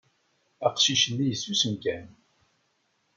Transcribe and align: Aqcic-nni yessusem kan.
Aqcic-nni 0.67 1.25
yessusem 1.27 1.75
kan. 1.83 2.05